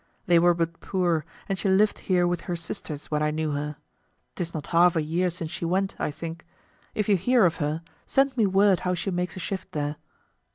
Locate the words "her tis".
3.51-4.51